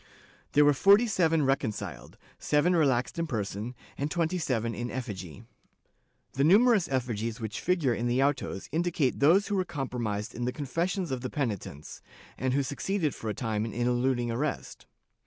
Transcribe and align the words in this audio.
There 0.53 0.65
were 0.65 0.73
forty 0.73 1.05
seven 1.05 1.45
reconciled, 1.45 2.17
seven 2.39 2.75
relaxed 2.75 3.19
in 3.19 3.27
person 3.27 3.75
and 3.99 4.09
twenty 4.09 4.39
seven 4.39 4.73
in 4.73 4.89
effigy.' 4.89 5.43
The 6.33 6.43
numerous 6.43 6.87
effigies 6.89 7.39
which 7.39 7.59
figure 7.61 7.93
in 7.93 8.07
the 8.07 8.23
autos 8.23 8.67
indicate 8.71 9.19
those 9.19 9.49
who 9.49 9.55
were 9.55 9.63
compromised 9.63 10.33
in 10.33 10.45
the 10.45 10.51
confessions 10.51 11.11
of 11.11 11.21
the 11.21 11.29
penitents, 11.29 12.01
and 12.35 12.55
who 12.55 12.63
succeeded 12.63 13.13
for 13.13 13.29
a 13.29 13.35
time 13.35 13.63
in 13.63 13.73
eluding 13.73 14.31
arrest. 14.31 14.87